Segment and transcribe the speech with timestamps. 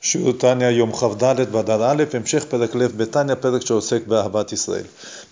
[0.00, 4.84] שיעור תניא יום כ"ד באדר א', המשך פרק ל' בתניא, פרק שעוסק באהבת ישראל.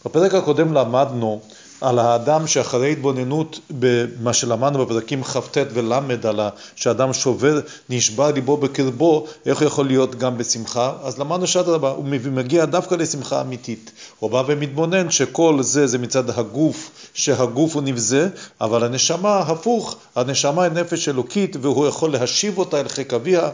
[0.04, 1.40] בפרק הקודם למדנו
[1.80, 5.92] על האדם שאחרי התבוננות במה שלמדנו בפרקים כ"ט ול'
[6.24, 6.40] על
[6.76, 7.60] שאדם שובר,
[7.90, 10.92] נשבר ליבו בקרבו, איך הוא יכול להיות גם בשמחה?
[11.02, 13.92] אז למדנו שאדרבה, הוא מגיע דווקא לשמחה אמיתית.
[14.18, 18.28] הוא בא ומתבונן שכל זה זה מצד הגוף, שהגוף הוא נבזה,
[18.60, 23.50] אבל הנשמה הפוך, הנשמה היא נפש אלוקית והוא יכול להשיב אותה אל חיק אביה,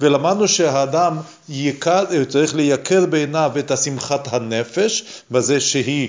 [0.00, 1.16] ולמדנו שהאדם
[1.48, 6.08] יקר, צריך לייקר בעיניו את השמחת הנפש, בזה שהיא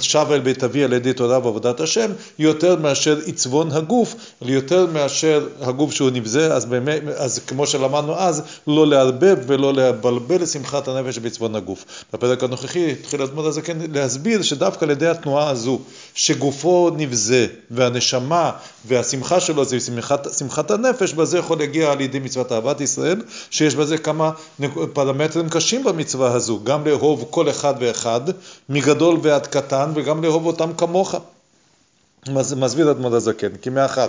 [0.00, 5.48] שבה אל בית אבי על ידי תורה ועבודת השם, יותר מאשר עיצבון הגוף, יותר מאשר
[5.60, 11.18] הגוף שהוא נבזה, אז, באמת, אז כמו שלמדנו אז, לא לערבב ולא לבלבל לשמחת הנפש
[11.18, 11.84] בעיצבון הגוף.
[12.12, 15.78] בפרק הנוכחי התחיל הדמות הזה כן להסביר שדווקא על ידי התנועה הזו,
[16.14, 18.50] שגופו נבזה והנשמה
[18.84, 23.74] והשמחה שלו זה שמחת, שמחת הנפש, בזה יכול להגיע על ידי מצוות אהבת ישראל, שיש
[23.74, 24.30] בזה כמה
[24.92, 28.20] פרמטרים קשים במצווה הזו, גם לאהוב כל אחד ואחד,
[28.68, 31.14] מגדול ועד קטן, וגם לאהוב אותם כמוך.
[32.56, 34.08] מסביר אדמות הזקן, כי מאחר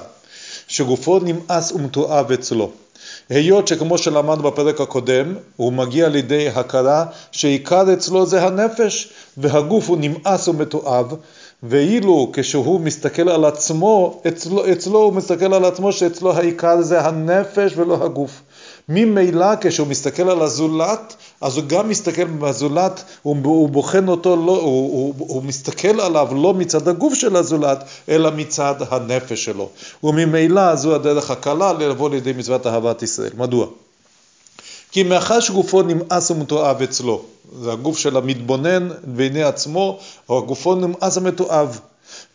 [0.68, 2.72] שגופו נמאס ומתועב אצלו,
[3.30, 9.98] היות שכמו שלמדנו בפרק הקודם, הוא מגיע לידי הכרה שעיקר אצלו זה הנפש, והגוף הוא
[10.00, 11.14] נמאס ומתועב,
[11.64, 17.74] ואילו כשהוא מסתכל על עצמו, אצלו, אצלו הוא מסתכל על עצמו שאצלו העיקר זה הנפש
[17.76, 18.42] ולא הגוף.
[18.90, 24.52] ממילא כשהוא מסתכל על הזולת, אז הוא גם מסתכל בזולת, הוא, הוא בוחן אותו, לא,
[24.52, 29.70] הוא, הוא, הוא מסתכל עליו לא מצד הגוף של הזולת, אלא מצד הנפש שלו.
[30.04, 33.32] וממילא זו הדרך הקלה לבוא לידי מצוות אהבת ישראל.
[33.38, 33.68] מדוע?
[34.92, 37.22] כי מאחר שגופו נמאס ומתועב אצלו,
[37.62, 40.00] זה הגוף של המתבונן בעיני עצמו,
[40.30, 41.80] או הגופו נמאס ומתועב.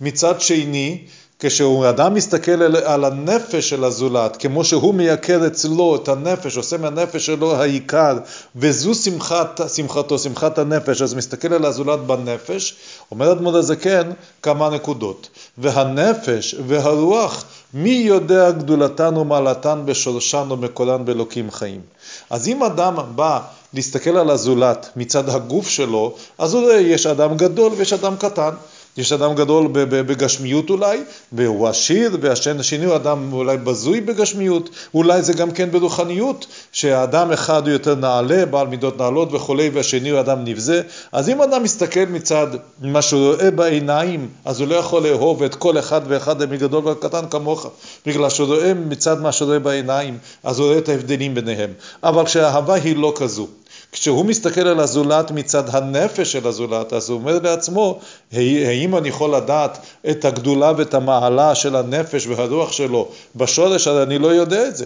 [0.00, 1.04] מצד שני,
[1.40, 7.56] כשאדם מסתכל על הנפש של הזולת, כמו שהוא מייקר אצלו את הנפש, עושה מהנפש שלו
[7.56, 8.18] העיקר,
[8.56, 12.74] וזו שמחת, שמחתו, שמחת הנפש, אז מסתכל על הזולת בנפש,
[13.10, 14.10] אומר אדמות הזקן
[14.42, 15.28] כמה נקודות.
[15.58, 21.80] והנפש והרוח, מי יודע גדולתן ומעלתן בשורשן ומקורן באלוקים חיים.
[22.30, 23.40] אז אם אדם בא
[23.74, 28.50] להסתכל על הזולת מצד הגוף שלו, אז הוא רואה יש אדם גדול ויש אדם קטן.
[28.96, 31.00] יש אדם גדול בגשמיות אולי,
[31.32, 37.62] והוא עשיר, והשני הוא אדם אולי בזוי בגשמיות, אולי זה גם כן ברוחניות, שהאדם אחד
[37.66, 40.82] הוא יותר נעלה, בעל מידות נעלות וכולי, והשני הוא אדם נבזה.
[41.12, 42.46] אז אם אדם מסתכל מצד
[42.82, 47.24] מה שהוא רואה בעיניים, אז הוא לא יכול לאהוב את כל אחד ואחד מגדול וקטן
[47.30, 47.66] כמוך,
[48.06, 51.72] בגלל שהוא רואה מצד מה שהוא רואה בעיניים, אז הוא רואה את ההבדלים ביניהם.
[52.02, 53.46] אבל כשהאהבה היא לא כזו.
[53.92, 58.00] כשהוא מסתכל על הזולת מצד הנפש של הזולת, אז הוא אומר לעצמו,
[58.32, 59.78] האם אני יכול לדעת
[60.10, 64.84] את הגדולה ואת המעלה של הנפש והרוח שלו בשורש, אני לא יודע את זה.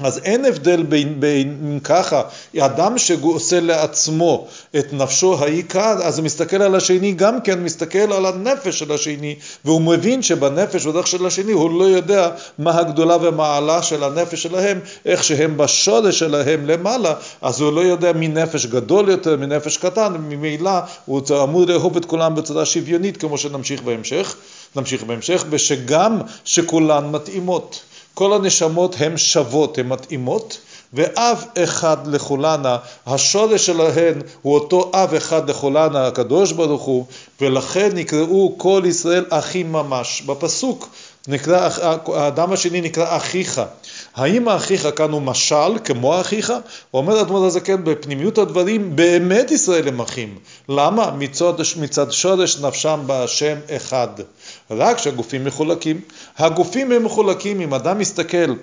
[0.00, 2.22] אז אין הבדל בין, בין ככה,
[2.58, 4.46] אדם שעושה לעצמו
[4.78, 9.34] את נפשו העיקר, אז הוא מסתכל על השני גם כן, מסתכל על הנפש של השני,
[9.64, 14.80] והוא מבין שבנפש ובדרך של השני הוא לא יודע מה הגדולה והמעלה של הנפש שלהם,
[15.06, 19.76] איך שהם בשורש שלהם למעלה, אז הוא לא יודע מי נפש גדול יותר, מי נפש
[19.76, 24.36] קטן, ממילא הוא אמור לאהוב את כולם בצורה שוויונית, כמו שנמשיך בהמשך,
[24.76, 27.80] נמשיך בהמשך, ושגם שכולן מתאימות.
[28.14, 30.58] כל הנשמות הן שוות, הן מתאימות,
[30.92, 32.76] ואב אחד לכולנה,
[33.06, 37.06] השורש שלהן הוא אותו אב אחד לכולנה, הקדוש ברוך הוא,
[37.40, 40.22] ולכן נקראו כל ישראל אחים ממש.
[40.26, 40.88] בפסוק
[41.28, 41.68] נקרא,
[42.06, 43.62] האדם השני נקרא אחיך.
[44.14, 46.52] האם האחיך כאן הוא משל כמו אחיך?
[46.94, 50.38] אומר אדמות הזקן בפנימיות הדברים באמת ישראל הם אחים.
[50.68, 51.10] למה?
[51.18, 54.08] מצד, מצד שורש נפשם בהשם אחד.
[54.70, 56.00] רק שהגופים מחולקים.
[56.38, 58.54] הגופים הם מחולקים, אם אדם מסתכל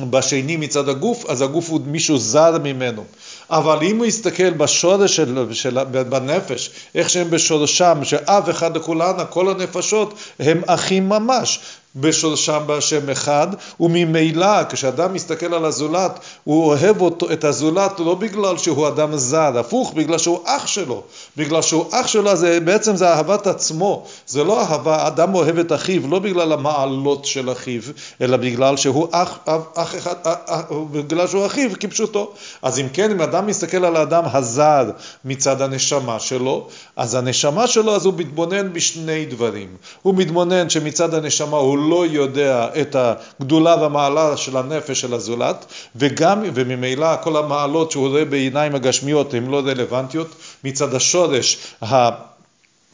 [0.00, 3.04] בשני מצד הגוף, אז הגוף הוא מישהו זר ממנו.
[3.50, 9.48] אבל אם הוא יסתכל בשורש של, של, בנפש, איך שהם בשורשם, שאב אחד לכולנה, כל
[9.48, 11.60] הנפשות הם אחים ממש.
[11.96, 13.48] בשורשם בהשם אחד,
[13.80, 19.58] וממילא כשאדם מסתכל על הזולת, הוא אוהב אותו, את הזולת לא בגלל שהוא אדם זר,
[19.58, 21.02] הפוך, בגלל שהוא אח שלו.
[21.36, 24.06] בגלל שהוא אח שלו, זה, בעצם זה אהבת עצמו.
[24.26, 27.82] זה לא אהבה, אדם אוהב את אחיו, לא בגלל המעלות של אחיו,
[28.20, 32.32] אלא בגלל שהוא אח, אח, אח אחד, אח, אח, בגלל שהוא אחיו כפשוטו.
[32.62, 34.90] אז אם כן, אם אדם מסתכל על האדם הזר
[35.24, 39.68] מצד הנשמה שלו, אז הנשמה שלו, אז הוא מתבונן בשני דברים.
[40.02, 45.66] הוא מתבונן שמצד הנשמה הוא לא יודע את הגדולה והמעלה של הנפש של הזולת,
[45.96, 50.28] וגם, וממילא כל המעלות שהוא רואה בעיניים הגשמיות הן לא רלוונטיות,
[50.64, 51.58] מצד השורש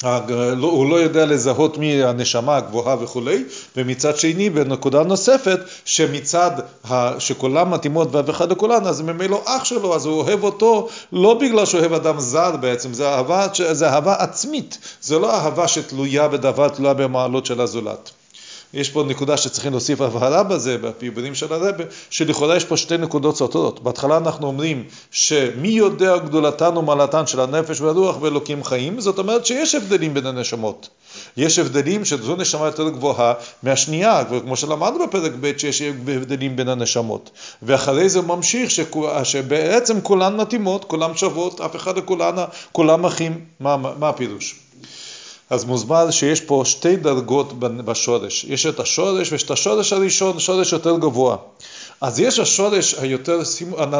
[0.02, 3.44] לא, הוא לא יודע לזהות מי הנשמה הגבוהה וכולי,
[3.76, 6.50] ומצד שני, בנקודה נוספת, שמצד
[6.90, 7.20] ה...
[7.20, 11.80] שכולם מתאימות אחד לכולן, אז ממילא אח שלו, אז הוא אוהב אותו לא בגלל שהוא
[11.80, 16.94] אוהב אדם זר בעצם, זה אהבה, זה אהבה עצמית, זה לא אהבה שתלויה בדבר, תלויה
[16.94, 18.10] במעלות של הזולת.
[18.74, 23.36] יש פה נקודה שצריכים להוסיף הבהרה בזה, בפיבודים של הרבי, שלכאורה יש פה שתי נקודות
[23.36, 23.82] סותרות.
[23.82, 29.74] בהתחלה אנחנו אומרים שמי יודע גדולתן ומעלתן של הנפש והרוח ואלוקים חיים, זאת אומרת שיש
[29.74, 30.88] הבדלים בין הנשמות.
[31.36, 37.30] יש הבדלים שזו נשמה יותר גבוהה מהשנייה, כמו שלמדנו בפרק ב' שיש הבדלים בין הנשמות.
[37.62, 38.70] ואחרי זה ממשיך
[39.24, 42.34] שבעצם כולן מתאימות, כולן שוות, אף אחד לכולן,
[42.72, 43.40] כולם אחים.
[43.60, 44.60] מה, מה הפירוש?
[45.50, 48.44] אז מוסבר שיש פה שתי דרגות בשורש.
[48.44, 51.36] יש את השורש ויש את השורש הראשון, שורש יותר גבוה.
[52.00, 53.40] אז יש השורש היותר,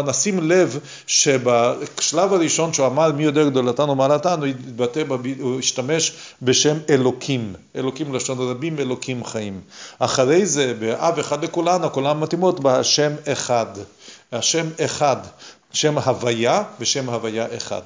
[0.06, 5.02] נשים לב שבשלב הראשון שהוא אמר מי יודע גדולתן ומעלתן, הוא התבטא,
[5.40, 6.12] הוא השתמש
[6.42, 9.60] בשם אלוקים, אלוקים לשון רבים, אלוקים חיים.
[9.98, 13.66] אחרי זה, באב אחד לכולנו, כולן מתאימות בהשם אחד.
[14.32, 15.16] השם אחד,
[15.72, 17.82] שם הוויה ושם הוויה אחד.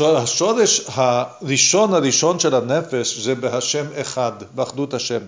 [0.00, 5.20] השורש הראשון הראשון של הנפש זה בהשם אחד, באחדות השם.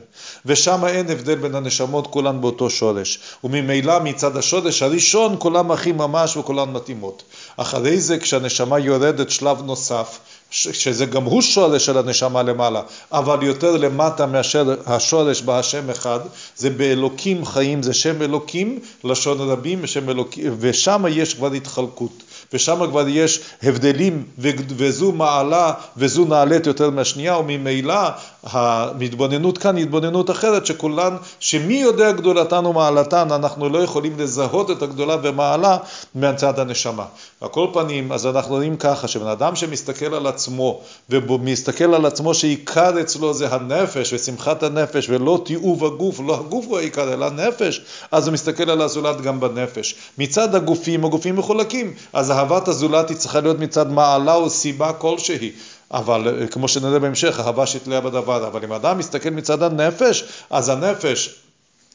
[0.47, 3.19] ושם אין הבדל בין הנשמות, כולן באותו שורש.
[3.45, 7.23] וממילא מצד השורש הראשון כולן אחים ממש וכולן מתאימות.
[7.57, 10.19] אחרי זה כשהנשמה יורדת שלב נוסף,
[10.51, 16.21] שזה גם הוא שורש של הנשמה למעלה, אבל יותר למטה מאשר השורש בהשם אחד,
[16.57, 19.85] זה באלוקים חיים, זה שם אלוקים, לשון רבים,
[20.59, 22.23] ושם יש כבר התחלקות.
[22.53, 27.95] ושם כבר יש הבדלים וזו מעלה וזו נעלית יותר מהשנייה וממילא
[28.45, 34.83] המתבוננות כאן היא התבוננות אחרת שכולן, שמי יודע גדולתן ומעלתן אנחנו לא יכולים לזהות את
[34.83, 35.77] הגדולה ומעלה
[36.15, 37.05] מצד הנשמה.
[37.41, 40.81] על כל פנים אז אנחנו רואים ככה שבן אדם שמסתכל על עצמו
[41.11, 46.79] ומסתכל על עצמו שעיקר אצלו זה הנפש ושמחת הנפש ולא תיעוב הגוף, לא הגוף הוא
[46.79, 47.83] העיקר אלא הנפש,
[48.13, 49.95] אז הוא מסתכל על הזולת גם בנפש.
[50.19, 55.53] מצד הגופים, הגופים מחולקים, אז אהבת הזולת היא צריכה להיות מצד מעלה או סיבה כלשהי.
[55.93, 61.35] אבל כמו שנראה בהמשך, אהבה שתלויה בדבר, אבל אם אדם מסתכל מצד הנפש, אז הנפש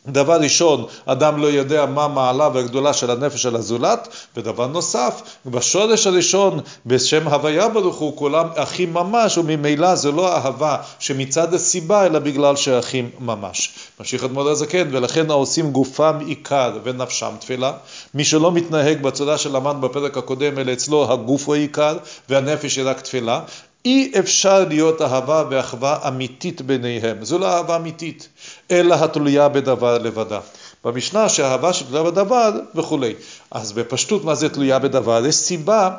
[0.08, 4.08] דבר ראשון, אדם לא יודע מה מעלה והגדולה של הנפש של הזולת,
[4.38, 10.78] ודבר נוסף, בשורש הראשון, בשם הוויה ברוך הוא, כולם אחים ממש, וממילא זה לא אהבה
[11.00, 13.74] שמצד הסיבה, אלא בגלל שאחים ממש.
[14.00, 17.72] ממשיך אדמו"ר הזקן, ולכן העושים גופם עיקר ונפשם תפילה.
[18.14, 21.98] מי שלא מתנהג בצורה שלמד בפרק הקודם, אלא אצלו הגוף הוא עיקר,
[22.30, 23.42] והנפש היא רק תפילה.
[23.86, 27.26] אי אפשר להיות אהבה ואחווה אמיתית ביניהם.
[27.26, 28.30] זו לא אהבה אמיתית,
[28.72, 30.40] אלא התלויה בדבר לבדה.
[30.84, 33.14] במשנה שאהבה שתלויה בדבר וכולי.
[33.52, 35.26] אז בפשטות מה זה תלויה בדבר?
[35.26, 35.90] יש סיבה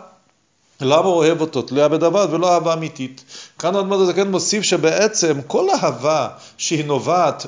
[0.81, 3.25] למה הוא אוהב אותו, תלויה בדבר ולא אהבה אמיתית.
[3.59, 6.29] כאן עוד מעט הזקן מוסיף שבעצם כל אהבה
[6.59, 7.47] שהיא נובעת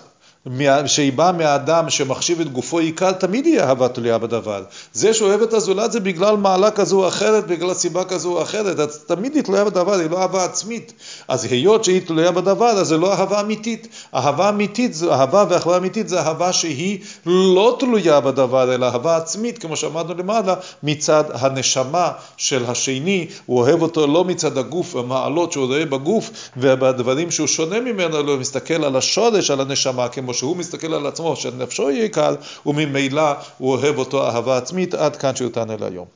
[0.86, 4.62] שהיא באה מהאדם שמחשיב את גופו עיקר, תמיד יהיה אהבה תלויה בדבר.
[4.92, 8.78] זה שאוהב את הזולת זה בגלל מעלה כזו או אחרת, בגלל סיבה כזו או אחרת,
[8.78, 10.92] אז תמיד היא תלויה בדבר, היא לא אהבה עצמית.
[11.28, 13.88] אז היות שהיא תלויה בדבר, אז זה לא אהבה אמיתית.
[14.14, 19.76] אהבה אמיתית, אהבה ואחווה אמיתית זה אהבה שהיא לא תלויה בדבר, אלא אהבה עצמית, כמו
[19.76, 25.86] שאמרנו למעלה, מצד הנשמה של השני, הוא אוהב אותו לא מצד הגוף, המעלות שהוא רואה
[25.86, 31.06] בגוף, ובדברים שהוא שונה ממנו, לא מסתכל על השורש, על הנשמה, כמו שהוא מסתכל על
[31.06, 32.36] עצמו, שנפשו יהיה קל,
[32.66, 36.08] וממילא הוא אוהב אותו אהבה עצמית, עד כאן שיותנו להיום.